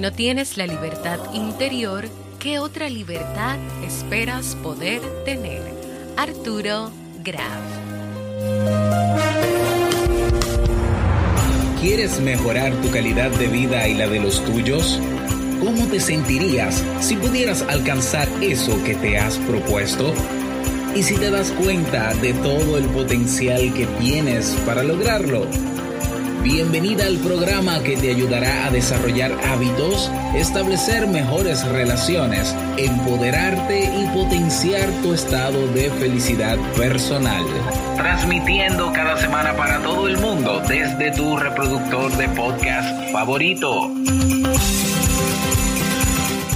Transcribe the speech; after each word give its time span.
No 0.00 0.10
tienes 0.12 0.56
la 0.56 0.66
libertad 0.66 1.18
interior, 1.34 2.08
¿qué 2.38 2.58
otra 2.58 2.88
libertad 2.88 3.58
esperas 3.86 4.56
poder 4.62 5.02
tener? 5.26 5.60
Arturo 6.16 6.90
Graf. 7.22 7.60
¿Quieres 11.82 12.18
mejorar 12.18 12.72
tu 12.80 12.90
calidad 12.90 13.30
de 13.32 13.48
vida 13.48 13.86
y 13.88 13.94
la 13.94 14.08
de 14.08 14.20
los 14.20 14.42
tuyos? 14.42 14.98
¿Cómo 15.62 15.84
te 15.88 16.00
sentirías 16.00 16.82
si 17.00 17.16
pudieras 17.16 17.60
alcanzar 17.68 18.26
eso 18.40 18.82
que 18.82 18.94
te 18.94 19.18
has 19.18 19.36
propuesto? 19.36 20.14
¿Y 20.96 21.02
si 21.02 21.16
te 21.16 21.30
das 21.30 21.52
cuenta 21.52 22.14
de 22.14 22.32
todo 22.32 22.78
el 22.78 22.86
potencial 22.86 23.74
que 23.74 23.84
tienes 24.00 24.56
para 24.64 24.82
lograrlo? 24.82 25.46
Bienvenida 26.42 27.04
al 27.04 27.18
programa 27.18 27.82
que 27.82 27.98
te 27.98 28.10
ayudará 28.10 28.64
a 28.64 28.70
desarrollar 28.70 29.32
hábitos, 29.44 30.10
establecer 30.34 31.06
mejores 31.06 31.66
relaciones, 31.68 32.56
empoderarte 32.78 33.84
y 33.84 34.06
potenciar 34.14 34.88
tu 35.02 35.12
estado 35.12 35.66
de 35.74 35.90
felicidad 35.90 36.56
personal. 36.78 37.44
Transmitiendo 37.94 38.90
cada 38.90 39.18
semana 39.18 39.54
para 39.54 39.82
todo 39.82 40.08
el 40.08 40.16
mundo 40.16 40.62
desde 40.66 41.12
tu 41.12 41.36
reproductor 41.36 42.10
de 42.16 42.28
podcast 42.30 43.12
favorito. 43.12 43.92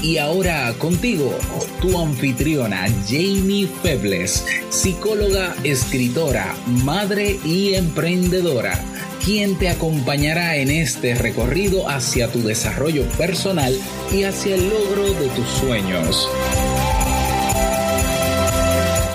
Y 0.05 0.19
ahora 0.19 0.71
contigo, 0.79 1.35
tu 1.81 1.99
anfitriona 1.99 2.87
Jamie 3.09 3.67
Febles, 3.83 4.45
psicóloga, 4.69 5.57
escritora, 5.65 6.55
madre 6.85 7.41
y 7.43 7.73
emprendedora 7.73 8.79
quien 9.25 9.59
te 9.59 9.71
acompañará 9.71 10.57
en 10.57 10.71
este 10.71 11.15
recorrido 11.15 11.89
hacia 11.89 12.31
tu 12.31 12.43
desarrollo 12.43 13.09
personal 13.17 13.75
y 14.13 14.25
hacia 14.25 14.57
el 14.57 14.69
logro 14.69 15.05
de 15.15 15.29
tus 15.29 15.49
sueños. 15.49 16.29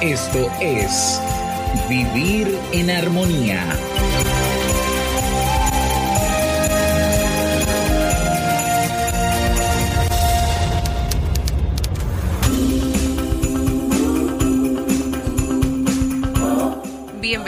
Esto 0.01 0.51
es 0.59 1.21
Vivir 1.87 2.57
en 2.71 2.89
Armonía. 2.89 3.77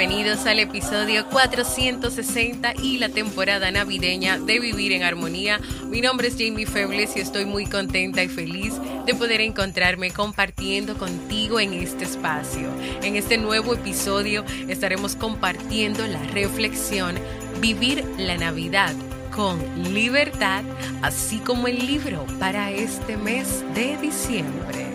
Bienvenidos 0.02 0.48
al 0.48 0.58
episodio 0.58 1.28
460 1.28 2.74
y 2.82 2.98
la 2.98 3.10
temporada 3.10 3.70
navideña 3.70 4.40
de 4.40 4.60
Vivir 4.60 4.94
en 4.94 5.04
Armonía. 5.04 5.60
Mi 5.92 6.02
nombre 6.02 6.30
es 6.30 6.38
Jamie 6.40 6.66
Febles 6.66 7.16
y 7.16 7.20
estoy 7.20 7.46
muy 7.46 7.68
contenta 7.68 8.24
y 8.24 8.28
feliz 8.28 8.74
de 9.06 9.14
poder 9.14 9.42
encontrarme 9.42 10.10
compartiendo 10.10 10.98
contigo 10.98 11.60
en 11.60 11.74
este 11.74 12.06
espacio. 12.06 12.68
En 13.04 13.16
este 13.16 13.38
nuevo 13.38 13.76
episodio 13.76 14.44
estaremos 14.68 15.16
compartiendo 15.16 16.08
la 16.08 16.24
reflexión 16.34 17.20
Vivir 17.60 18.04
la 18.18 18.38
Navidad 18.38 18.96
con 19.30 19.60
libertad, 19.94 20.64
así 21.04 21.38
como 21.38 21.68
el 21.68 21.78
libro 21.78 22.26
para 22.40 22.72
este 22.72 23.18
mes 23.18 23.64
de 23.76 23.98
diciembre. 23.98 24.88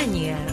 Acompañas. 0.00 0.40
Bienvenida 0.40 0.49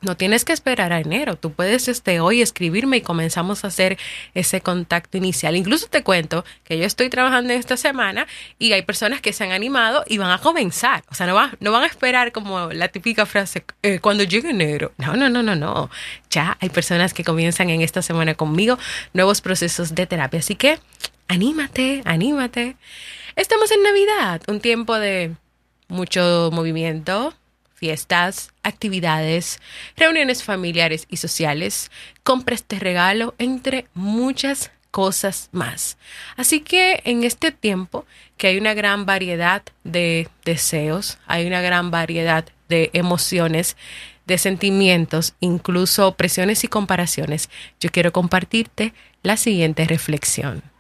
No 0.03 0.15
tienes 0.15 0.45
que 0.45 0.53
esperar 0.53 0.93
a 0.93 1.01
enero, 1.01 1.37
tú 1.37 1.53
puedes 1.53 1.89
este 1.89 2.21
hoy 2.21 2.43
escribirme 2.43 2.99
y 2.99 3.01
comenzamos 3.01 3.65
a 3.65 3.69
hacer 3.69 3.97
ese 4.35 4.61
contacto 4.61 5.17
inicial. 5.17 5.57
Incluso 5.57 5.87
te 5.87 6.03
cuento 6.03 6.45
que 6.65 6.77
yo 6.77 6.85
estoy 6.85 7.09
trabajando 7.09 7.55
esta 7.55 7.79
semana 7.79 8.27
y 8.59 8.73
hay 8.73 8.83
personas 8.83 9.23
que 9.23 9.33
se 9.33 9.45
han 9.45 9.53
animado 9.53 10.05
y 10.07 10.19
van 10.19 10.31
a 10.31 10.39
comenzar. 10.39 11.03
O 11.09 11.15
sea, 11.15 11.27
no, 11.27 11.41
no 11.61 11.73
van 11.73 11.85
a 11.85 11.87
esperar 11.87 12.31
como 12.33 12.73
la 12.73 12.89
típica 12.89 13.25
frase 13.25 13.65
eh, 13.83 14.01
cuando 14.01 14.25
llegue 14.25 14.51
enero. 14.51 14.93
No, 14.99 15.17
no, 15.17 15.31
no, 15.31 15.43
no, 15.43 15.57
no. 15.57 15.89
Ya 16.29 16.59
hay 16.61 16.69
personas 16.69 17.15
que 17.15 17.25
comienzan 17.25 17.71
en 17.71 17.81
esta 17.81 18.03
semana 18.03 18.35
conmigo 18.35 18.79
nuevos 19.15 19.41
procesos 19.41 19.95
de 19.95 20.07
terapia. 20.07 20.41
Así 20.41 20.57
que 20.57 20.79
anímate, 21.33 22.03
anímate. 22.05 22.77
Estamos 23.37 23.71
en 23.73 23.83
Navidad, 23.83 24.43
un 24.49 24.61
tiempo 24.61 24.99
de 24.99 25.35
mucho 25.89 26.51
movimiento, 26.53 27.33
fiestas, 27.75 28.53
actividades, 28.63 29.59
reuniones 29.97 30.45
familiares 30.45 31.07
y 31.09 31.17
sociales, 31.17 31.91
compras 32.23 32.67
de 32.69 32.79
regalo, 32.79 33.35
entre 33.39 33.87
muchas 33.95 34.73
cosas 34.91 35.49
más. 35.53 35.97
Así 36.37 36.61
que 36.61 37.01
en 37.05 37.25
este 37.25 37.51
tiempo 37.51 38.05
que 38.37 38.49
hay 38.49 38.59
una 38.59 38.75
gran 38.75 39.07
variedad 39.07 39.63
de 39.85 40.29
deseos, 40.45 41.17
hay 41.27 41.47
una 41.47 41.63
gran 41.63 41.91
variedad 41.91 42.45
de 42.69 42.91
emociones, 42.93 43.79
de 44.27 44.37
sentimientos, 44.37 45.35
incluso 45.41 46.13
presiones 46.13 46.63
y 46.63 46.69
comparaciones, 46.69 47.49
yo 47.81 47.89
quiero 47.91 48.13
compartirte 48.13 48.93
la 49.23 49.39
siguiente 49.39 49.87
reflexión. 49.87 50.72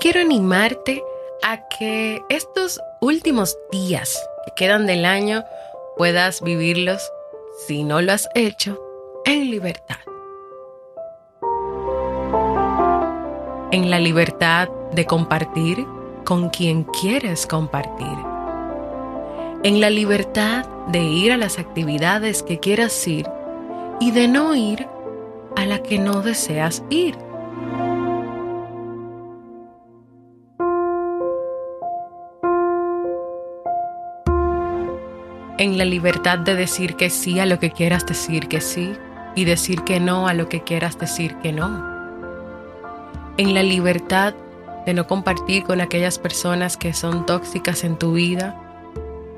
Quiero 0.00 0.20
animarte 0.20 1.02
a 1.42 1.66
que 1.66 2.22
estos 2.28 2.80
últimos 3.00 3.58
días 3.72 4.16
que 4.44 4.52
quedan 4.54 4.86
del 4.86 5.04
año 5.04 5.42
puedas 5.96 6.40
vivirlos, 6.40 7.02
si 7.66 7.82
no 7.82 8.00
lo 8.00 8.12
has 8.12 8.28
hecho, 8.36 8.80
en 9.24 9.50
libertad. 9.50 9.98
En 13.72 13.90
la 13.90 13.98
libertad 13.98 14.68
de 14.92 15.04
compartir 15.04 15.84
con 16.24 16.50
quien 16.50 16.84
quieres 16.84 17.48
compartir. 17.48 18.18
En 19.64 19.80
la 19.80 19.90
libertad 19.90 20.64
de 20.92 21.02
ir 21.02 21.32
a 21.32 21.36
las 21.36 21.58
actividades 21.58 22.44
que 22.44 22.60
quieras 22.60 23.08
ir 23.08 23.28
y 23.98 24.12
de 24.12 24.28
no 24.28 24.54
ir 24.54 24.86
a 25.56 25.66
la 25.66 25.82
que 25.82 25.98
no 25.98 26.22
deseas 26.22 26.84
ir. 26.88 27.27
En 35.58 35.76
la 35.76 35.84
libertad 35.84 36.38
de 36.38 36.54
decir 36.54 36.94
que 36.94 37.10
sí 37.10 37.40
a 37.40 37.46
lo 37.46 37.58
que 37.58 37.72
quieras 37.72 38.06
decir 38.06 38.46
que 38.46 38.60
sí 38.60 38.94
y 39.34 39.44
decir 39.44 39.82
que 39.82 39.98
no 39.98 40.28
a 40.28 40.34
lo 40.34 40.48
que 40.48 40.62
quieras 40.62 40.98
decir 40.98 41.34
que 41.42 41.52
no. 41.52 41.84
En 43.36 43.54
la 43.54 43.64
libertad 43.64 44.34
de 44.86 44.94
no 44.94 45.06
compartir 45.08 45.64
con 45.64 45.80
aquellas 45.80 46.18
personas 46.18 46.76
que 46.76 46.92
son 46.94 47.26
tóxicas 47.26 47.82
en 47.82 47.98
tu 47.98 48.12
vida 48.12 48.56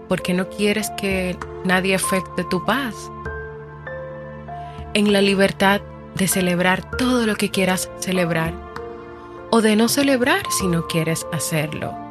porque 0.09 0.35
no 0.35 0.49
quieres 0.51 0.91
que 0.91 1.39
nadie 1.65 1.95
afecte 1.95 2.45
tu 2.45 2.65
paz. 2.67 2.95
En 4.93 5.13
la 5.13 5.23
libertad 5.23 5.81
de 6.17 6.29
celebrar 6.29 6.91
todo 6.99 7.25
lo 7.25 7.37
que 7.37 7.51
quieras 7.51 7.91
celebrar 7.99 8.53
o 9.51 9.63
de 9.63 9.75
no 9.75 9.89
celebrar 9.89 10.43
si 10.59 10.67
no 10.67 10.87
quieres 10.87 11.27
hacerlo 11.33 12.10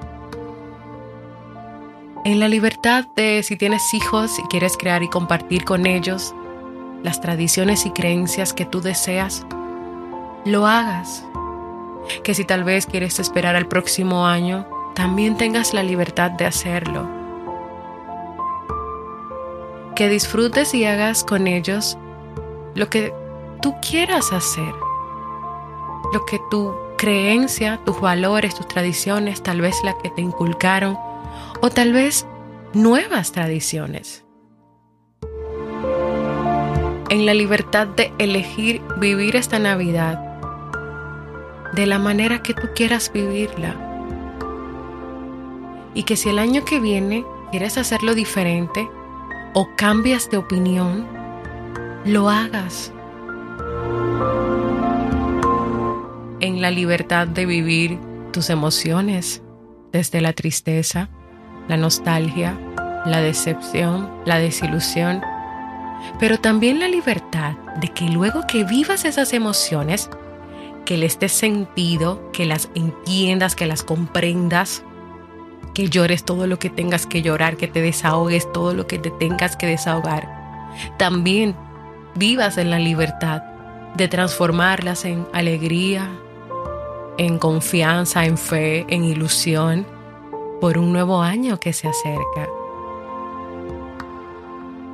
en 2.31 2.39
la 2.39 2.47
libertad 2.47 3.05
de 3.15 3.41
si 3.41 3.57
tienes 3.57 3.91
hijos 3.93 4.37
y 4.37 4.43
quieres 4.43 4.77
crear 4.77 5.01
y 5.01 5.09
compartir 5.09 5.65
con 5.65 5.87
ellos 5.87 6.35
las 7.01 7.21
tradiciones 7.21 7.87
y 7.87 7.91
creencias 7.91 8.53
que 8.53 8.65
tú 8.65 8.81
deseas, 8.81 9.45
lo 10.45 10.67
hagas. 10.67 11.25
Que 12.23 12.35
si 12.35 12.45
tal 12.45 12.63
vez 12.63 12.85
quieres 12.85 13.19
esperar 13.19 13.55
al 13.55 13.67
próximo 13.67 14.27
año, 14.27 14.67
también 14.93 15.37
tengas 15.37 15.73
la 15.73 15.81
libertad 15.81 16.29
de 16.31 16.45
hacerlo. 16.45 17.09
Que 19.95 20.07
disfrutes 20.07 20.73
y 20.75 20.85
hagas 20.85 21.23
con 21.23 21.47
ellos 21.47 21.97
lo 22.75 22.89
que 22.89 23.11
tú 23.61 23.73
quieras 23.81 24.31
hacer, 24.31 24.73
lo 26.13 26.25
que 26.25 26.39
tu 26.51 26.75
creencia, 26.97 27.79
tus 27.85 27.99
valores, 27.99 28.53
tus 28.53 28.67
tradiciones, 28.67 29.41
tal 29.41 29.61
vez 29.61 29.75
la 29.83 29.97
que 29.97 30.09
te 30.11 30.21
inculcaron, 30.21 30.97
o 31.61 31.69
tal 31.69 31.94
vez 31.94 32.25
nuevas 32.73 33.31
tradiciones. 33.31 34.25
En 37.09 37.25
la 37.25 37.33
libertad 37.33 37.88
de 37.88 38.13
elegir 38.19 38.81
vivir 38.97 39.35
esta 39.35 39.59
Navidad 39.59 40.29
de 41.73 41.85
la 41.85 42.00
manera 42.00 42.41
que 42.44 42.53
tú 42.53 42.69
quieras 42.75 43.11
vivirla. 43.13 43.75
Y 45.94 46.03
que 46.03 46.15
si 46.15 46.29
el 46.29 46.39
año 46.39 46.65
que 46.65 46.79
viene 46.79 47.25
quieres 47.51 47.77
hacerlo 47.77 48.15
diferente 48.15 48.88
o 49.53 49.67
cambias 49.75 50.29
de 50.29 50.38
opinión, 50.38 51.07
lo 52.06 52.29
hagas. 52.29 52.94
En 56.39 56.61
la 56.61 56.71
libertad 56.71 57.27
de 57.27 57.45
vivir 57.45 58.00
tus 58.31 58.50
emociones 58.50 59.41
desde 59.91 60.21
la 60.21 60.33
tristeza, 60.33 61.09
la 61.69 61.77
nostalgia, 61.77 62.60
la 63.06 63.21
decepción, 63.21 64.10
la 64.25 64.39
desilusión, 64.39 65.21
pero 66.19 66.38
también 66.38 66.80
la 66.80 66.88
libertad 66.88 67.54
de 67.80 67.89
que 67.89 68.10
luego 68.10 68.45
que 68.48 68.63
vivas 68.63 69.06
esas 69.06 69.31
emociones, 69.33 70.10
que 70.83 70.98
les 70.98 71.19
des 71.19 71.31
sentido, 71.31 72.31
que 72.31 72.45
las 72.45 72.69
entiendas, 72.75 73.56
que 73.56 73.68
las 73.68 73.83
comprendas, 73.83 74.83
que 75.74 75.88
llores 75.89 76.25
todo 76.25 76.48
lo 76.48 76.57
que 76.57 76.69
tengas 76.71 77.06
que 77.06 77.21
llorar, 77.21 77.56
que 77.56 77.68
te 77.68 77.81
desahogues 77.81 78.51
todo 78.51 78.74
lo 78.74 78.88
que 78.88 78.98
te 78.98 79.12
tengas 79.12 79.56
que 79.56 79.68
desahogar. 79.68 80.27
También 80.98 81.56
vivas 82.16 82.57
en 82.57 82.71
la 82.71 82.80
libertad 82.80 83.44
de 83.95 84.07
transformarlas 84.07 85.06
en 85.06 85.27
alegría, 85.33 86.10
en 87.19 87.38
confianza, 87.38 88.25
en 88.25 88.38
fe, 88.38 88.86
en 88.89 89.04
ilusión 89.04 89.98
por 90.59 90.77
un 90.77 90.91
nuevo 90.91 91.21
año 91.21 91.59
que 91.59 91.73
se 91.73 91.88
acerca. 91.88 92.50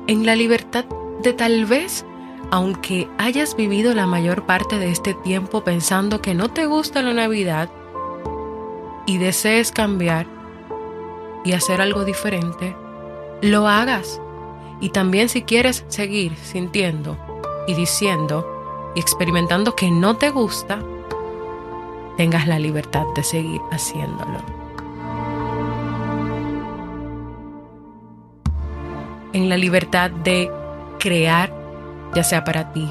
En 0.06 0.24
la 0.24 0.36
libertad 0.36 0.84
de 1.22 1.32
tal 1.32 1.66
vez, 1.66 2.04
aunque 2.50 3.08
hayas 3.18 3.56
vivido 3.56 3.94
la 3.94 4.06
mayor 4.06 4.46
parte 4.46 4.78
de 4.78 4.90
este 4.90 5.14
tiempo 5.14 5.64
pensando 5.64 6.22
que 6.22 6.34
no 6.34 6.48
te 6.48 6.66
gusta 6.66 7.02
la 7.02 7.12
Navidad 7.12 7.70
y 9.06 9.18
desees 9.18 9.72
cambiar 9.72 10.26
y 11.44 11.52
hacer 11.52 11.80
algo 11.80 12.04
diferente, 12.04 12.76
lo 13.42 13.66
hagas. 13.66 14.20
Y 14.80 14.90
también 14.90 15.28
si 15.28 15.42
quieres 15.42 15.84
seguir 15.88 16.36
sintiendo 16.36 17.16
y 17.66 17.74
diciendo 17.74 18.46
y 18.94 19.00
experimentando 19.00 19.74
que 19.74 19.90
no 19.90 20.16
te 20.16 20.30
gusta, 20.30 20.78
tengas 22.16 22.46
la 22.46 22.58
libertad 22.58 23.06
de 23.14 23.22
seguir 23.22 23.60
haciéndolo. 23.70 24.55
En 29.36 29.50
la 29.50 29.58
libertad 29.58 30.10
de 30.10 30.50
crear, 30.98 31.52
ya 32.14 32.24
sea 32.24 32.42
para 32.42 32.72
ti, 32.72 32.90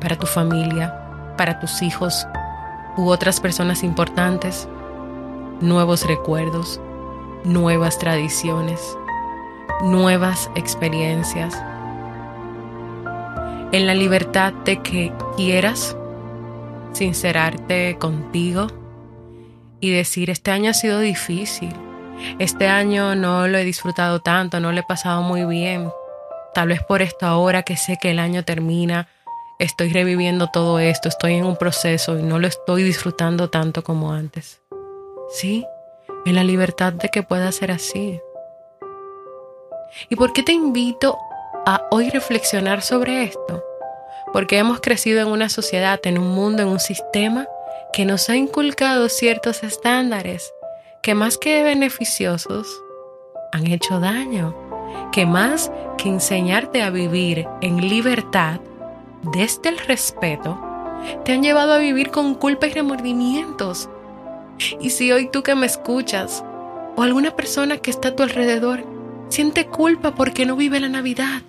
para 0.00 0.16
tu 0.16 0.24
familia, 0.24 1.34
para 1.36 1.58
tus 1.58 1.82
hijos 1.82 2.28
u 2.96 3.08
otras 3.08 3.40
personas 3.40 3.82
importantes, 3.82 4.68
nuevos 5.60 6.06
recuerdos, 6.06 6.80
nuevas 7.42 7.98
tradiciones, 7.98 8.96
nuevas 9.82 10.48
experiencias. 10.54 11.60
En 13.72 13.88
la 13.88 13.94
libertad 13.94 14.52
de 14.64 14.80
que 14.82 15.12
quieras 15.36 15.96
sincerarte 16.92 17.96
contigo 17.98 18.68
y 19.80 19.90
decir, 19.90 20.30
este 20.30 20.52
año 20.52 20.70
ha 20.70 20.74
sido 20.74 21.00
difícil, 21.00 21.74
este 22.38 22.68
año 22.68 23.14
no 23.14 23.48
lo 23.48 23.58
he 23.58 23.64
disfrutado 23.64 24.20
tanto, 24.20 24.60
no 24.60 24.72
lo 24.72 24.80
he 24.80 24.84
pasado 24.84 25.22
muy 25.22 25.44
bien. 25.44 25.90
Tal 26.54 26.68
vez 26.68 26.82
por 26.82 27.02
esto 27.02 27.26
ahora 27.26 27.62
que 27.62 27.76
sé 27.76 27.96
que 28.00 28.10
el 28.10 28.18
año 28.18 28.44
termina, 28.44 29.08
estoy 29.58 29.92
reviviendo 29.92 30.48
todo 30.48 30.78
esto, 30.78 31.08
estoy 31.08 31.34
en 31.34 31.44
un 31.44 31.56
proceso 31.56 32.18
y 32.18 32.22
no 32.22 32.38
lo 32.38 32.46
estoy 32.46 32.82
disfrutando 32.82 33.50
tanto 33.50 33.84
como 33.84 34.12
antes. 34.12 34.60
Sí, 35.30 35.64
en 36.26 36.34
la 36.34 36.44
libertad 36.44 36.92
de 36.92 37.08
que 37.08 37.22
pueda 37.22 37.52
ser 37.52 37.70
así. 37.70 38.20
¿Y 40.08 40.16
por 40.16 40.32
qué 40.32 40.42
te 40.42 40.52
invito 40.52 41.18
a 41.66 41.82
hoy 41.90 42.10
reflexionar 42.10 42.82
sobre 42.82 43.24
esto? 43.24 43.64
Porque 44.32 44.58
hemos 44.58 44.80
crecido 44.80 45.20
en 45.20 45.28
una 45.28 45.48
sociedad, 45.48 46.00
en 46.04 46.18
un 46.18 46.30
mundo, 46.30 46.62
en 46.62 46.68
un 46.68 46.80
sistema 46.80 47.48
que 47.92 48.04
nos 48.04 48.28
ha 48.30 48.36
inculcado 48.36 49.08
ciertos 49.08 49.62
estándares 49.62 50.52
que 51.02 51.14
más 51.14 51.38
que 51.38 51.62
beneficiosos 51.62 52.82
han 53.52 53.66
hecho 53.66 54.00
daño, 54.00 54.54
que 55.12 55.24
más 55.24 55.72
que 55.96 56.08
enseñarte 56.10 56.82
a 56.82 56.90
vivir 56.90 57.46
en 57.62 57.88
libertad 57.88 58.60
desde 59.32 59.70
el 59.70 59.78
respeto, 59.78 60.60
te 61.24 61.32
han 61.32 61.42
llevado 61.42 61.72
a 61.72 61.78
vivir 61.78 62.10
con 62.10 62.34
culpa 62.34 62.66
y 62.66 62.72
remordimientos. 62.72 63.88
Y 64.78 64.90
si 64.90 65.10
hoy 65.10 65.30
tú 65.30 65.42
que 65.42 65.54
me 65.54 65.66
escuchas, 65.66 66.44
o 66.96 67.02
alguna 67.02 67.34
persona 67.34 67.78
que 67.78 67.90
está 67.90 68.08
a 68.08 68.16
tu 68.16 68.22
alrededor, 68.22 68.84
siente 69.30 69.66
culpa 69.66 70.14
porque 70.14 70.44
no 70.44 70.54
vive 70.54 70.80
la 70.80 70.88
Navidad 70.88 71.42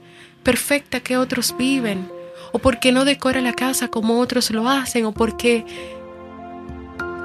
perfecta 0.44 1.02
que 1.02 1.18
otros 1.18 1.56
viven, 1.58 2.10
o 2.54 2.60
por 2.60 2.80
qué 2.80 2.94
no 2.94 3.04
decora 3.04 3.42
la 3.42 3.54
casa 3.54 3.90
como 3.90 4.20
otros 4.20 4.50
lo 4.52 4.70
hacen, 4.70 5.06
o 5.06 5.12
por 5.12 5.36
qué 5.36 5.66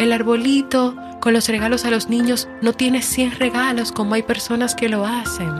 el 0.01 0.13
arbolito 0.13 0.95
con 1.27 1.35
los 1.35 1.49
regalos 1.49 1.85
a 1.85 1.91
los 1.91 2.09
niños 2.09 2.47
no 2.63 2.73
tiene 2.73 3.03
100 3.03 3.33
regalos 3.33 3.91
como 3.91 4.15
hay 4.15 4.23
personas 4.23 4.77
que 4.77 4.89
lo 4.89 5.05
hacen. 5.05 5.51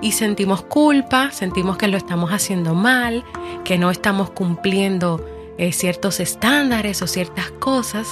Y 0.00 0.12
sentimos 0.12 0.62
culpa, 0.62 1.30
sentimos 1.32 1.76
que 1.76 1.88
lo 1.88 1.98
estamos 1.98 2.30
haciendo 2.30 2.74
mal, 2.74 3.24
que 3.62 3.76
no 3.76 3.90
estamos 3.90 4.30
cumpliendo 4.30 5.22
eh, 5.58 5.70
ciertos 5.72 6.18
estándares 6.18 7.02
o 7.02 7.06
ciertas 7.06 7.50
cosas. 7.50 8.08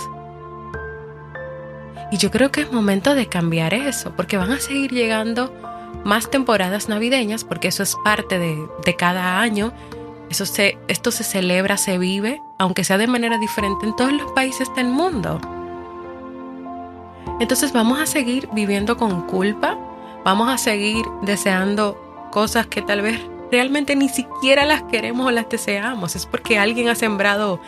Y 2.10 2.18
yo 2.18 2.30
creo 2.30 2.52
que 2.52 2.60
es 2.60 2.70
momento 2.70 3.14
de 3.14 3.28
cambiar 3.28 3.72
eso, 3.72 4.12
porque 4.14 4.36
van 4.36 4.52
a 4.52 4.60
seguir 4.60 4.92
llegando 4.92 5.54
más 6.04 6.30
temporadas 6.30 6.90
navideñas, 6.90 7.44
porque 7.44 7.68
eso 7.68 7.82
es 7.82 7.96
parte 8.04 8.38
de, 8.38 8.58
de 8.84 8.94
cada 8.94 9.40
año. 9.40 9.72
Eso 10.28 10.44
se, 10.44 10.76
esto 10.88 11.10
se 11.10 11.24
celebra, 11.24 11.78
se 11.78 11.96
vive, 11.96 12.42
aunque 12.58 12.84
sea 12.84 12.98
de 12.98 13.06
manera 13.06 13.38
diferente 13.38 13.86
en 13.86 13.96
todos 13.96 14.12
los 14.12 14.30
países 14.32 14.68
del 14.76 14.88
mundo. 14.88 15.40
Entonces 17.40 17.72
vamos 17.72 18.00
a 18.00 18.06
seguir 18.06 18.48
viviendo 18.52 18.96
con 18.96 19.22
culpa, 19.26 19.78
vamos 20.24 20.48
a 20.48 20.58
seguir 20.58 21.04
deseando 21.22 21.98
cosas 22.30 22.66
que 22.66 22.82
tal 22.82 23.02
vez 23.02 23.20
realmente 23.50 23.96
ni 23.96 24.08
siquiera 24.08 24.64
las 24.64 24.82
queremos 24.84 25.26
o 25.26 25.30
las 25.30 25.48
deseamos. 25.48 26.16
Es 26.16 26.26
porque 26.26 26.58
alguien 26.58 26.88
ha 26.88 26.94
sembrado 26.94 27.60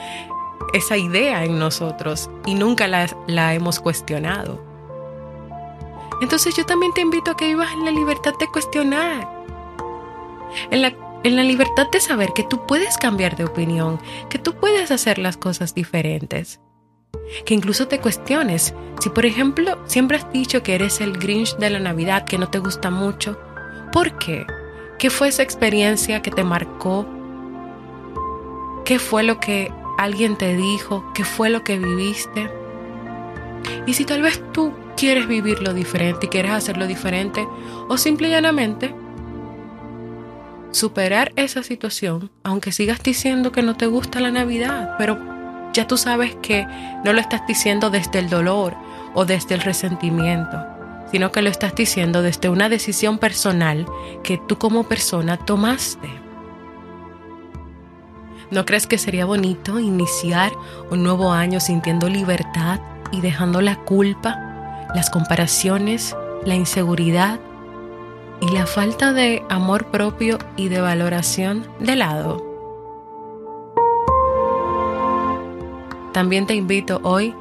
esa 0.72 0.96
idea 0.96 1.44
en 1.44 1.58
nosotros 1.58 2.30
y 2.46 2.54
nunca 2.54 2.88
la, 2.88 3.06
la 3.26 3.54
hemos 3.54 3.80
cuestionado. 3.80 4.60
Entonces 6.20 6.56
yo 6.56 6.64
también 6.64 6.92
te 6.92 7.00
invito 7.00 7.32
a 7.32 7.36
que 7.36 7.46
vivas 7.46 7.72
en 7.72 7.84
la 7.84 7.90
libertad 7.90 8.32
de 8.38 8.46
cuestionar, 8.48 9.28
en 10.70 10.82
la, 10.82 10.94
en 11.22 11.36
la 11.36 11.42
libertad 11.42 11.88
de 11.90 12.00
saber 12.00 12.32
que 12.34 12.44
tú 12.44 12.66
puedes 12.66 12.96
cambiar 12.96 13.36
de 13.36 13.44
opinión, 13.44 14.00
que 14.30 14.38
tú 14.38 14.54
puedes 14.54 14.90
hacer 14.90 15.18
las 15.18 15.36
cosas 15.36 15.74
diferentes, 15.74 16.60
que 17.44 17.54
incluso 17.54 17.88
te 17.88 18.00
cuestiones. 18.00 18.74
Si 19.00 19.10
por 19.10 19.26
ejemplo 19.26 19.78
siempre 19.86 20.18
has 20.18 20.32
dicho 20.32 20.62
que 20.62 20.74
eres 20.74 21.00
el 21.00 21.18
Grinch 21.18 21.56
de 21.56 21.70
la 21.70 21.80
Navidad, 21.80 22.24
que 22.24 22.38
no 22.38 22.48
te 22.48 22.58
gusta 22.58 22.90
mucho, 22.90 23.38
¿por 23.92 24.18
qué? 24.18 24.46
¿Qué 24.98 25.10
fue 25.10 25.28
esa 25.28 25.42
experiencia 25.42 26.22
que 26.22 26.30
te 26.30 26.44
marcó? 26.44 27.06
¿Qué 28.84 28.98
fue 28.98 29.22
lo 29.22 29.40
que 29.40 29.72
alguien 29.98 30.36
te 30.36 30.56
dijo? 30.56 31.04
¿Qué 31.14 31.24
fue 31.24 31.50
lo 31.50 31.64
que 31.64 31.78
viviste? 31.78 32.50
Y 33.86 33.94
si 33.94 34.04
tal 34.04 34.22
vez 34.22 34.42
tú 34.52 34.72
quieres 34.96 35.26
vivirlo 35.26 35.74
diferente 35.74 36.26
y 36.26 36.28
quieres 36.28 36.52
hacerlo 36.52 36.86
diferente, 36.86 37.46
o 37.88 37.98
simple 37.98 38.28
y 38.28 38.30
llanamente 38.30 38.94
superar 40.70 41.32
esa 41.36 41.62
situación, 41.62 42.30
aunque 42.42 42.72
sigas 42.72 43.02
diciendo 43.02 43.52
que 43.52 43.62
no 43.62 43.76
te 43.76 43.86
gusta 43.86 44.20
la 44.20 44.30
Navidad, 44.30 44.96
pero 44.98 45.33
ya 45.74 45.86
tú 45.86 45.98
sabes 45.98 46.34
que 46.36 46.66
no 47.04 47.12
lo 47.12 47.20
estás 47.20 47.46
diciendo 47.46 47.90
desde 47.90 48.20
el 48.20 48.30
dolor 48.30 48.74
o 49.12 49.26
desde 49.26 49.54
el 49.54 49.60
resentimiento, 49.60 50.64
sino 51.10 51.30
que 51.30 51.42
lo 51.42 51.50
estás 51.50 51.74
diciendo 51.74 52.22
desde 52.22 52.48
una 52.48 52.68
decisión 52.68 53.18
personal 53.18 53.86
que 54.22 54.38
tú 54.38 54.56
como 54.56 54.84
persona 54.84 55.36
tomaste. 55.36 56.08
¿No 58.50 58.64
crees 58.64 58.86
que 58.86 58.98
sería 58.98 59.24
bonito 59.24 59.80
iniciar 59.80 60.52
un 60.90 61.02
nuevo 61.02 61.32
año 61.32 61.60
sintiendo 61.60 62.08
libertad 62.08 62.80
y 63.10 63.20
dejando 63.20 63.60
la 63.60 63.76
culpa 63.76 64.52
las 64.94 65.10
comparaciones, 65.10 66.16
la 66.44 66.54
inseguridad 66.54 67.40
y 68.40 68.48
la 68.52 68.64
falta 68.64 69.12
de 69.12 69.42
amor 69.50 69.86
propio 69.90 70.38
y 70.56 70.68
de 70.68 70.80
valoración 70.80 71.66
de 71.80 71.96
lado. 71.96 72.53
También 76.14 76.46
te 76.46 76.54
invito 76.54 77.00
hoy 77.02 77.34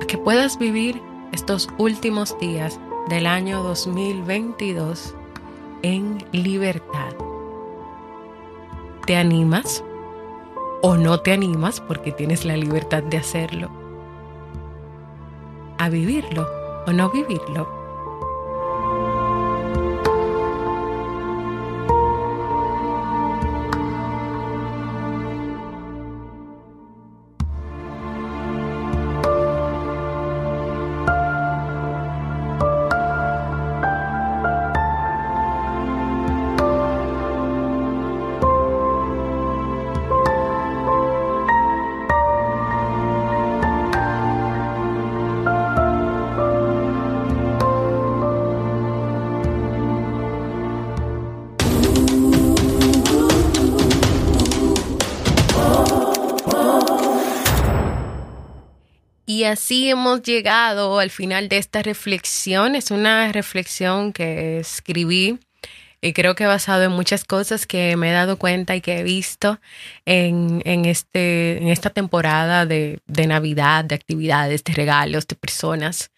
a 0.00 0.06
que 0.06 0.16
puedas 0.16 0.58
vivir 0.58 0.98
estos 1.32 1.68
últimos 1.76 2.38
días 2.38 2.80
del 3.10 3.26
año 3.26 3.62
2022 3.62 5.14
en 5.82 6.24
libertad. 6.32 7.12
¿Te 9.06 9.18
animas? 9.18 9.84
¿O 10.80 10.96
no 10.96 11.20
te 11.20 11.32
animas 11.32 11.82
porque 11.82 12.12
tienes 12.12 12.46
la 12.46 12.56
libertad 12.56 13.02
de 13.02 13.18
hacerlo? 13.18 13.68
A 15.76 15.90
vivirlo 15.90 16.48
o 16.86 16.92
no 16.94 17.10
vivirlo. 17.10 17.83
Y 59.34 59.42
así 59.42 59.90
hemos 59.90 60.22
llegado 60.22 61.00
al 61.00 61.10
final 61.10 61.48
de 61.48 61.58
esta 61.58 61.82
reflexión. 61.82 62.76
Es 62.76 62.92
una 62.92 63.32
reflexión 63.32 64.12
que 64.12 64.60
escribí 64.60 65.40
y 66.00 66.12
creo 66.12 66.36
que 66.36 66.46
basado 66.46 66.84
en 66.84 66.92
muchas 66.92 67.24
cosas 67.24 67.66
que 67.66 67.96
me 67.96 68.10
he 68.10 68.12
dado 68.12 68.38
cuenta 68.38 68.76
y 68.76 68.80
que 68.80 69.00
he 69.00 69.02
visto 69.02 69.58
en, 70.04 70.62
este, 70.84 71.56
en 71.56 71.66
esta 71.66 71.90
temporada 71.90 72.64
de, 72.64 73.00
Navidad, 73.26 73.84
de 73.84 73.96
actividades, 73.96 74.62
de 74.62 74.72
regalos, 74.72 75.26
de 75.26 75.34
personas. 75.34 76.12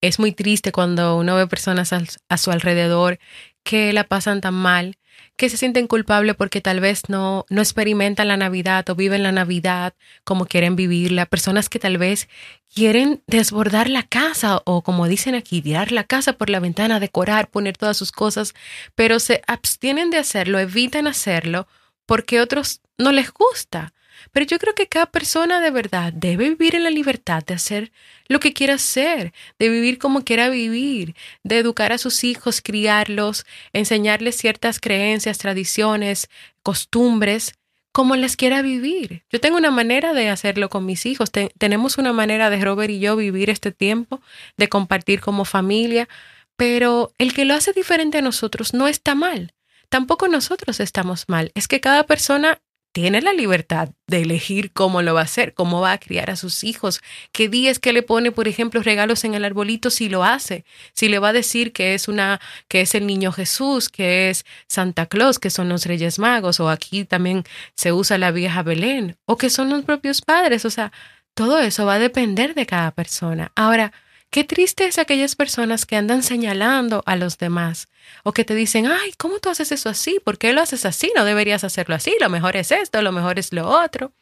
Es 0.00 0.20
muy 0.20 0.30
triste 0.30 0.70
cuando 0.70 1.16
uno 1.16 1.34
ve 1.34 1.48
personas 1.48 1.92
a 1.92 2.36
su 2.38 2.52
alrededor 2.52 3.18
que 3.64 3.92
la 3.92 4.04
pasan 4.04 4.40
tan 4.40 4.54
mal 4.54 4.96
que 5.36 5.48
se 5.48 5.56
sienten 5.56 5.86
culpables 5.86 6.36
porque 6.36 6.60
tal 6.60 6.80
vez 6.80 7.08
no, 7.08 7.46
no 7.48 7.60
experimentan 7.60 8.28
la 8.28 8.36
Navidad 8.36 8.88
o 8.90 8.94
viven 8.94 9.22
la 9.22 9.32
Navidad 9.32 9.94
como 10.24 10.46
quieren 10.46 10.76
vivirla. 10.76 11.26
Personas 11.26 11.68
que 11.68 11.78
tal 11.78 11.98
vez 11.98 12.28
quieren 12.74 13.22
desbordar 13.26 13.88
la 13.88 14.02
casa 14.02 14.60
o 14.64 14.82
como 14.82 15.08
dicen 15.08 15.34
aquí, 15.34 15.62
tirar 15.62 15.92
la 15.92 16.04
casa 16.04 16.34
por 16.34 16.50
la 16.50 16.60
ventana, 16.60 17.00
decorar, 17.00 17.48
poner 17.50 17.76
todas 17.76 17.96
sus 17.96 18.12
cosas, 18.12 18.54
pero 18.94 19.18
se 19.18 19.42
abstienen 19.46 20.10
de 20.10 20.18
hacerlo, 20.18 20.58
evitan 20.58 21.06
hacerlo 21.06 21.66
porque 22.06 22.40
otros 22.40 22.80
no 22.98 23.12
les 23.12 23.32
gusta. 23.32 23.92
Pero 24.32 24.46
yo 24.46 24.58
creo 24.58 24.74
que 24.74 24.86
cada 24.86 25.06
persona 25.06 25.60
de 25.60 25.70
verdad 25.70 26.12
debe 26.12 26.50
vivir 26.50 26.74
en 26.74 26.84
la 26.84 26.90
libertad 26.90 27.42
de 27.44 27.54
hacer 27.54 27.92
lo 28.28 28.40
que 28.40 28.52
quiera 28.52 28.74
hacer, 28.74 29.32
de 29.58 29.68
vivir 29.68 29.98
como 29.98 30.24
quiera 30.24 30.48
vivir, 30.48 31.14
de 31.42 31.58
educar 31.58 31.92
a 31.92 31.98
sus 31.98 32.24
hijos, 32.24 32.60
criarlos, 32.60 33.46
enseñarles 33.72 34.36
ciertas 34.36 34.80
creencias, 34.80 35.38
tradiciones, 35.38 36.28
costumbres, 36.62 37.54
como 37.92 38.16
las 38.16 38.36
quiera 38.36 38.62
vivir. 38.62 39.24
Yo 39.30 39.40
tengo 39.40 39.56
una 39.56 39.70
manera 39.70 40.12
de 40.14 40.28
hacerlo 40.28 40.68
con 40.68 40.86
mis 40.86 41.06
hijos. 41.06 41.30
tenemos 41.58 41.98
una 41.98 42.12
manera 42.12 42.50
de 42.50 42.60
Robert 42.60 42.90
y 42.90 43.00
yo 43.00 43.16
vivir 43.16 43.50
este 43.50 43.72
tiempo, 43.72 44.20
de 44.56 44.68
compartir 44.68 45.20
como 45.20 45.44
familia, 45.44 46.08
pero 46.56 47.12
el 47.18 47.32
que 47.34 47.44
lo 47.44 47.54
hace 47.54 47.72
diferente 47.72 48.18
a 48.18 48.22
nosotros 48.22 48.74
no 48.74 48.86
está 48.86 49.14
mal. 49.14 49.54
Tampoco 49.88 50.28
nosotros 50.28 50.78
estamos 50.78 51.24
mal. 51.28 51.50
Es 51.54 51.66
que 51.66 51.80
cada 51.80 52.04
persona 52.04 52.60
tiene 52.92 53.20
la 53.22 53.32
libertad 53.32 53.90
de 54.06 54.22
elegir 54.22 54.72
cómo 54.72 55.02
lo 55.02 55.14
va 55.14 55.20
a 55.20 55.24
hacer, 55.24 55.54
cómo 55.54 55.80
va 55.80 55.92
a 55.92 55.98
criar 55.98 56.30
a 56.30 56.36
sus 56.36 56.64
hijos, 56.64 57.00
qué 57.32 57.48
días 57.48 57.78
que 57.78 57.92
le 57.92 58.02
pone, 58.02 58.32
por 58.32 58.48
ejemplo, 58.48 58.82
regalos 58.82 59.24
en 59.24 59.34
el 59.34 59.44
arbolito 59.44 59.90
si 59.90 60.08
lo 60.08 60.24
hace, 60.24 60.64
si 60.92 61.08
le 61.08 61.18
va 61.18 61.28
a 61.28 61.32
decir 61.32 61.72
que 61.72 61.94
es 61.94 62.08
una 62.08 62.40
que 62.68 62.80
es 62.80 62.94
el 62.94 63.06
niño 63.06 63.32
Jesús, 63.32 63.88
que 63.88 64.30
es 64.30 64.44
Santa 64.66 65.06
Claus, 65.06 65.38
que 65.38 65.50
son 65.50 65.68
los 65.68 65.86
Reyes 65.86 66.18
Magos 66.18 66.58
o 66.60 66.68
aquí 66.68 67.04
también 67.04 67.44
se 67.76 67.92
usa 67.92 68.18
la 68.18 68.32
vieja 68.32 68.62
Belén 68.62 69.16
o 69.26 69.36
que 69.36 69.50
son 69.50 69.70
los 69.70 69.84
propios 69.84 70.22
padres, 70.22 70.64
o 70.64 70.70
sea, 70.70 70.92
todo 71.34 71.58
eso 71.60 71.86
va 71.86 71.94
a 71.94 71.98
depender 71.98 72.54
de 72.54 72.66
cada 72.66 72.90
persona. 72.90 73.52
Ahora, 73.54 73.92
Qué 74.30 74.44
triste 74.44 74.86
es 74.86 74.98
aquellas 74.98 75.34
personas 75.34 75.86
que 75.86 75.96
andan 75.96 76.22
señalando 76.22 77.02
a 77.04 77.16
los 77.16 77.36
demás 77.36 77.88
o 78.22 78.32
que 78.32 78.44
te 78.44 78.54
dicen, 78.54 78.86
ay, 78.86 79.12
¿cómo 79.18 79.40
tú 79.40 79.50
haces 79.50 79.72
eso 79.72 79.88
así? 79.88 80.20
¿Por 80.24 80.38
qué 80.38 80.52
lo 80.52 80.60
haces 80.60 80.86
así? 80.86 81.12
No 81.16 81.24
deberías 81.24 81.64
hacerlo 81.64 81.96
así. 81.96 82.14
Lo 82.20 82.30
mejor 82.30 82.56
es 82.56 82.70
esto, 82.70 83.02
lo 83.02 83.10
mejor 83.10 83.40
es 83.40 83.52
lo 83.52 83.68
otro. 83.68 84.12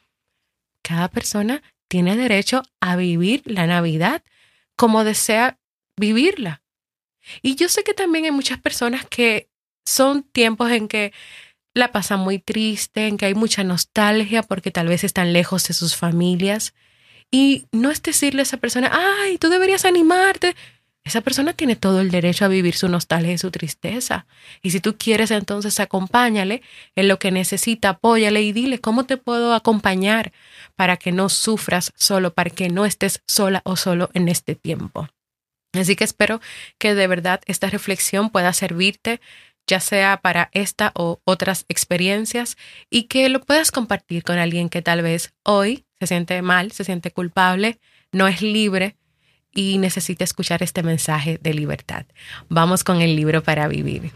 Cada 0.83 1.09
persona 1.09 1.63
tiene 1.89 2.17
derecho 2.17 2.63
a 2.81 2.97
vivir 2.97 3.43
la 3.45 3.67
Navidad 3.67 4.23
como 4.77 5.05
desea 5.05 5.59
vivirla. 5.97 6.63
Y 7.43 7.57
yo 7.57 7.69
sé 7.69 7.85
que 7.85 7.93
también 7.93 8.25
hay 8.25 8.31
muchas 8.31 8.59
personas 8.59 9.05
que 9.05 9.51
son 9.85 10.23
tiempos 10.23 10.71
en 10.71 10.89
que 10.89 11.13
la 11.75 11.93
pasan 11.93 12.21
muy 12.21 12.39
triste, 12.39 13.09
en 13.09 13.19
que 13.19 13.27
hay 13.27 13.35
mucha 13.35 13.63
nostalgia 13.63 14.43
porque 14.43 14.71
tal 14.71 14.89
vez 14.89 15.05
están 15.05 15.35
lejos 15.35 15.69
de 15.69 15.75
sus 15.75 15.97
familias. 15.97 16.73
Y 17.31 17.67
no 17.73 17.91
es 17.91 18.03
decirle 18.03 18.41
a 18.41 18.43
esa 18.45 18.57
persona, 18.57 18.91
ay, 18.93 19.39
tú 19.39 19.49
deberías 19.49 19.85
animarte. 19.85 20.57
Esa 21.05 21.21
persona 21.23 21.53
tiene 21.53 21.77
todo 21.77 22.01
el 22.01 22.11
derecho 22.11 22.45
a 22.45 22.49
vivir 22.49 22.75
su 22.75 22.89
nostalgia 22.89 23.33
y 23.33 23.39
su 23.39 23.51
tristeza. 23.51 24.27
Y 24.63 24.71
si 24.71 24.81
tú 24.81 24.97
quieres, 24.99 25.31
entonces 25.31 25.81
acompáñale 25.81 26.63
en 26.97 27.09
lo 27.09 27.19
que 27.19 27.31
necesita, 27.31 27.91
apóyale 27.91 28.43
y 28.43 28.53
dile 28.53 28.79
cómo 28.79 29.05
te 29.05 29.17
puedo 29.17 29.55
acompañar 29.55 30.33
para 30.77 30.97
que 30.97 31.13
no 31.13 31.29
sufras 31.29 31.93
solo, 31.97 32.35
para 32.35 32.51
que 32.51 32.69
no 32.69 32.85
estés 32.85 33.23
sola 33.27 33.63
o 33.65 33.77
solo 33.77 34.11
en 34.15 34.29
este 34.29 34.55
tiempo. 34.55 35.09
Así 35.75 35.97
que 35.97 36.05
espero 36.05 36.41
que 36.79 36.95
de 36.95 37.07
verdad 37.07 37.41
esta 37.47 37.69
reflexión 37.69 38.31
pueda 38.31 38.53
servirte 38.53 39.21
ya 39.69 39.81
sea 39.81 40.17
para 40.17 40.51
esta 40.53 40.93
o 40.95 41.21
otras 41.25 41.65
experiencias, 41.69 42.57
y 42.91 43.05
que 43.05 43.29
lo 43.29 43.41
puedas 43.41 43.71
compartir 43.71 44.25
con 44.25 44.39
alguien 44.39 44.69
que 44.69 44.83
tal 44.83 45.03
vez 45.03 45.35
hoy 45.45 45.85
se 46.01 46.07
siente 46.07 46.41
mal, 46.43 46.73
se 46.73 46.85
siente 46.85 47.11
culpable, 47.11 47.79
no 48.13 48.29
es 48.29 48.43
libre 48.43 48.97
y 49.53 49.79
necesita 49.79 50.25
escuchar 50.25 50.63
este 50.63 50.83
mensaje 50.83 51.39
de 51.43 51.55
libertad. 51.55 52.07
Vamos 52.49 52.85
con 52.85 53.01
el 53.01 53.17
libro 53.17 53.43
para 53.43 53.69
vivir. 53.69 54.13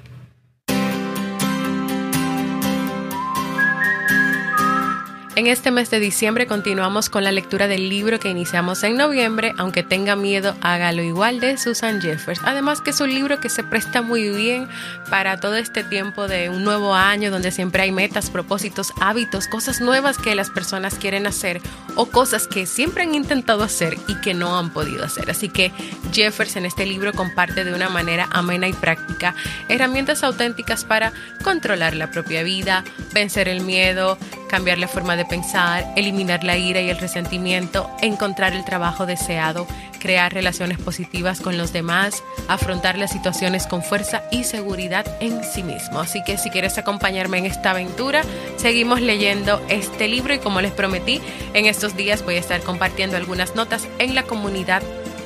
En 5.35 5.47
este 5.47 5.71
mes 5.71 5.89
de 5.89 5.99
diciembre 5.99 6.47
continuamos 6.47 7.09
con 7.09 7.25
la 7.25 7.33
lectura 7.33 7.67
del 7.67 7.89
libro 7.89 8.21
que 8.21 8.29
iniciamos 8.29 8.83
en 8.83 8.99
noviembre, 8.99 9.55
aunque 9.57 9.83
tenga 9.83 10.15
miedo, 10.15 10.55
hágalo 10.61 11.03
igual 11.03 11.41
de 11.41 11.57
Susan 11.57 12.03
Jeffers. 12.03 12.43
Además 12.45 12.83
que 12.83 12.91
es 12.91 13.01
un 13.01 13.09
libro 13.09 13.41
que 13.41 13.49
se 13.49 13.65
presta 13.65 14.03
muy 14.03 14.29
bien 14.29 14.69
para 15.09 15.41
todo 15.41 15.57
este 15.57 15.85
tiempo 15.85 16.29
de 16.29 16.51
un 16.51 16.65
nuevo 16.65 16.95
año 16.95 17.31
donde 17.31 17.51
siempre 17.51 17.83
hay 17.83 17.93
metas, 17.93 18.29
propósitos, 18.29 18.93
hábitos, 19.01 19.49
cosas 19.49 19.81
nuevas 19.81 20.19
que 20.19 20.35
las 20.35 20.51
personas 20.51 20.97
quieren 20.97 21.27
hacer 21.27 21.63
o 21.95 22.05
cosas 22.05 22.47
que 22.47 22.67
siempre 22.67 23.05
han 23.05 23.15
intentado 23.15 23.63
hacer 23.63 23.97
y 24.09 24.17
que 24.17 24.35
no 24.35 24.59
han 24.59 24.69
podido 24.69 25.03
hacer. 25.03 25.31
Así 25.31 25.49
que 25.49 25.73
Jeffers 26.13 26.57
en 26.57 26.67
este 26.67 26.85
libro 26.85 27.15
comparte 27.15 27.65
de 27.65 27.73
una 27.73 27.89
manera 27.89 28.29
amena 28.33 28.69
y 28.69 28.75
práctica 28.75 29.35
herramientas 29.71 30.25
auténticas 30.25 30.85
para 30.85 31.15
controlar 31.43 31.95
la 31.95 32.11
propia 32.11 32.43
vida, 32.43 32.85
vencer 33.15 33.49
el 33.49 33.63
miedo, 33.63 34.19
cambiar 34.53 34.77
la 34.77 34.87
forma 34.87 35.17
de 35.17 35.25
pensar, 35.25 35.95
eliminar 35.97 36.45
la 36.45 36.59
ira 36.59 36.83
y 36.83 36.91
el 36.91 36.99
resentimiento, 36.99 37.89
encontrar 38.03 38.53
el 38.53 38.67
trabajo 38.67 39.07
deseado, 39.07 39.67
crear 39.99 40.35
relaciones 40.35 40.77
positivas 40.77 41.41
con 41.41 41.57
los 41.57 41.73
demás, 41.73 42.23
afrontar 42.49 42.99
las 42.99 43.13
situaciones 43.13 43.67
con 43.67 43.83
fuerza 43.83 44.25
y 44.31 44.45
seguridad 44.45 45.07
en 45.21 45.43
sí 45.43 45.63
mismo. 45.63 46.01
Así 46.01 46.23
que 46.23 46.37
si 46.37 46.51
quieres 46.51 46.77
acompañarme 46.77 47.39
en 47.39 47.47
esta 47.47 47.71
aventura, 47.71 48.25
seguimos 48.59 49.01
leyendo 49.01 49.59
este 49.71 50.07
libro 50.07 50.35
y 50.35 50.39
como 50.39 50.61
les 50.61 50.73
prometí, 50.73 51.23
en 51.55 51.65
estos 51.65 51.97
días 51.97 52.23
voy 52.23 52.35
a 52.35 52.41
estar 52.41 52.61
compartiendo 52.61 53.17
algunas 53.17 53.55
notas 53.55 53.89
en 53.99 54.15
la 54.15 54.25
comunidad 54.25 54.83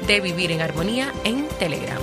de 0.06 0.20
Vivir 0.20 0.52
en 0.52 0.62
Armonía 0.62 1.12
en 1.24 1.48
Telegram. 1.58 1.98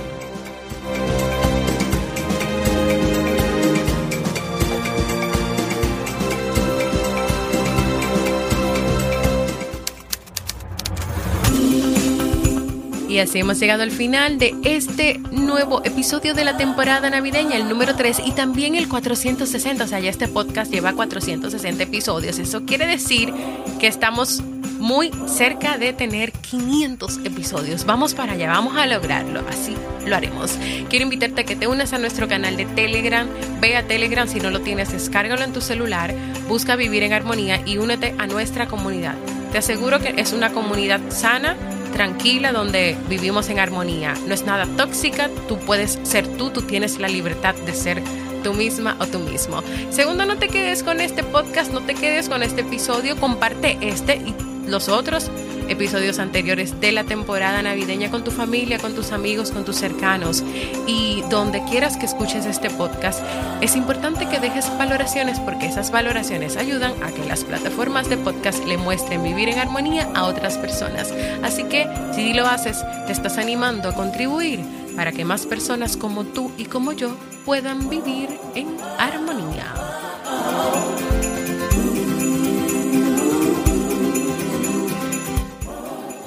Y 13.14 13.20
así 13.20 13.38
hemos 13.38 13.60
llegado 13.60 13.84
al 13.84 13.92
final 13.92 14.38
de 14.38 14.56
este 14.64 15.20
nuevo 15.30 15.80
episodio 15.84 16.34
de 16.34 16.44
la 16.44 16.56
temporada 16.56 17.08
navideña, 17.10 17.54
el 17.54 17.68
número 17.68 17.94
3 17.94 18.22
y 18.26 18.32
también 18.32 18.74
el 18.74 18.88
460. 18.88 19.84
O 19.84 19.86
sea, 19.86 20.00
ya 20.00 20.10
este 20.10 20.26
podcast 20.26 20.72
lleva 20.72 20.94
460 20.94 21.80
episodios. 21.80 22.40
Eso 22.40 22.64
quiere 22.64 22.88
decir 22.88 23.32
que 23.78 23.86
estamos 23.86 24.42
muy 24.80 25.12
cerca 25.28 25.78
de 25.78 25.92
tener 25.92 26.32
500 26.32 27.20
episodios. 27.24 27.84
Vamos 27.84 28.14
para 28.14 28.32
allá, 28.32 28.48
vamos 28.48 28.76
a 28.76 28.84
lograrlo. 28.84 29.44
Así 29.48 29.76
lo 30.04 30.16
haremos. 30.16 30.58
Quiero 30.90 31.04
invitarte 31.04 31.42
a 31.42 31.44
que 31.44 31.54
te 31.54 31.68
unas 31.68 31.92
a 31.92 31.98
nuestro 31.98 32.26
canal 32.26 32.56
de 32.56 32.64
Telegram. 32.64 33.28
Ve 33.60 33.76
a 33.76 33.86
Telegram 33.86 34.26
si 34.26 34.40
no 34.40 34.50
lo 34.50 34.60
tienes, 34.62 34.90
descárgalo 34.90 35.44
en 35.44 35.52
tu 35.52 35.60
celular. 35.60 36.12
Busca 36.48 36.74
Vivir 36.74 37.04
en 37.04 37.12
Armonía 37.12 37.62
y 37.64 37.78
únete 37.78 38.16
a 38.18 38.26
nuestra 38.26 38.66
comunidad. 38.66 39.14
Te 39.52 39.58
aseguro 39.58 40.00
que 40.00 40.14
es 40.16 40.32
una 40.32 40.50
comunidad 40.50 41.00
sana 41.10 41.56
tranquila 41.94 42.52
donde 42.52 42.96
vivimos 43.08 43.48
en 43.48 43.60
armonía. 43.60 44.14
No 44.26 44.34
es 44.34 44.44
nada 44.44 44.66
tóxica, 44.76 45.30
tú 45.48 45.58
puedes 45.58 45.98
ser 46.02 46.26
tú, 46.36 46.50
tú 46.50 46.60
tienes 46.62 46.98
la 46.98 47.08
libertad 47.08 47.54
de 47.54 47.72
ser 47.72 48.02
tú 48.42 48.52
misma 48.52 48.96
o 48.98 49.06
tú 49.06 49.20
mismo. 49.20 49.62
Segundo, 49.90 50.26
no 50.26 50.36
te 50.36 50.48
quedes 50.48 50.82
con 50.82 51.00
este 51.00 51.22
podcast, 51.22 51.72
no 51.72 51.80
te 51.80 51.94
quedes 51.94 52.28
con 52.28 52.42
este 52.42 52.60
episodio, 52.60 53.16
comparte 53.16 53.78
este 53.80 54.16
y 54.16 54.34
los 54.68 54.88
otros 54.88 55.30
episodios 55.68 56.18
anteriores 56.18 56.80
de 56.80 56.92
la 56.92 57.04
temporada 57.04 57.62
navideña 57.62 58.10
con 58.10 58.24
tu 58.24 58.30
familia, 58.30 58.78
con 58.78 58.94
tus 58.94 59.12
amigos, 59.12 59.50
con 59.50 59.64
tus 59.64 59.76
cercanos 59.76 60.42
y 60.86 61.22
donde 61.30 61.62
quieras 61.64 61.96
que 61.96 62.06
escuches 62.06 62.46
este 62.46 62.70
podcast, 62.70 63.20
es 63.60 63.76
importante 63.76 64.28
que 64.28 64.40
dejes 64.40 64.70
valoraciones 64.78 65.40
porque 65.40 65.66
esas 65.66 65.90
valoraciones 65.90 66.56
ayudan 66.56 66.92
a 67.02 67.10
que 67.12 67.24
las 67.24 67.44
plataformas 67.44 68.08
de 68.08 68.16
podcast 68.16 68.64
le 68.64 68.76
muestren 68.76 69.22
vivir 69.22 69.48
en 69.48 69.58
armonía 69.58 70.08
a 70.14 70.24
otras 70.24 70.58
personas. 70.58 71.12
Así 71.42 71.64
que 71.64 71.88
si 72.14 72.32
lo 72.32 72.46
haces, 72.46 72.84
te 73.06 73.12
estás 73.12 73.38
animando 73.38 73.88
a 73.88 73.94
contribuir 73.94 74.60
para 74.96 75.12
que 75.12 75.24
más 75.24 75.46
personas 75.46 75.96
como 75.96 76.24
tú 76.24 76.52
y 76.56 76.66
como 76.66 76.92
yo 76.92 77.16
puedan 77.44 77.88
vivir 77.88 78.28
en 78.54 78.76
armonía. 78.98 79.74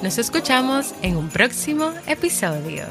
Nos 0.02 0.16
escuchamos 0.16 0.94
en 1.02 1.16
un 1.16 1.28
próximo 1.28 1.92
episodio. 2.06 2.84